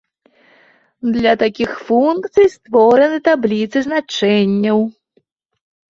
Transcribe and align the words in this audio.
Для 1.17 1.33
такіх 1.43 1.71
функцый 1.89 2.47
створаны 2.55 3.17
табліцы 3.27 3.77
значэнняў. 3.89 4.79